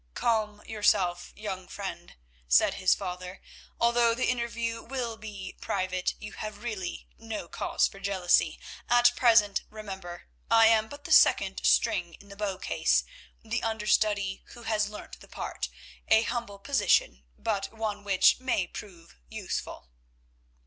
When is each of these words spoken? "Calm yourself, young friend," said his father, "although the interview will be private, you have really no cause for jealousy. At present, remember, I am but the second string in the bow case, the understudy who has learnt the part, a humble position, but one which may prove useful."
"Calm 0.15 0.63
yourself, 0.65 1.31
young 1.35 1.67
friend," 1.67 2.15
said 2.47 2.73
his 2.73 2.95
father, 2.95 3.39
"although 3.79 4.15
the 4.15 4.31
interview 4.31 4.81
will 4.81 5.15
be 5.15 5.55
private, 5.61 6.15
you 6.19 6.31
have 6.31 6.63
really 6.63 7.07
no 7.19 7.47
cause 7.47 7.87
for 7.87 7.99
jealousy. 7.99 8.59
At 8.89 9.15
present, 9.15 9.61
remember, 9.69 10.23
I 10.49 10.65
am 10.65 10.89
but 10.89 11.03
the 11.03 11.11
second 11.11 11.61
string 11.63 12.15
in 12.15 12.29
the 12.29 12.35
bow 12.35 12.57
case, 12.57 13.03
the 13.43 13.61
understudy 13.61 14.41
who 14.55 14.63
has 14.63 14.89
learnt 14.89 15.19
the 15.19 15.27
part, 15.27 15.69
a 16.07 16.23
humble 16.23 16.57
position, 16.57 17.23
but 17.37 17.71
one 17.71 18.03
which 18.03 18.39
may 18.39 18.65
prove 18.65 19.15
useful." 19.29 19.91